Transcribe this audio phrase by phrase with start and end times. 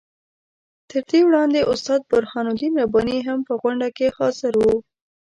[0.89, 4.75] تر دې وړاندې استاد برهان الدین رباني هم په غونډه کې حاضر وو.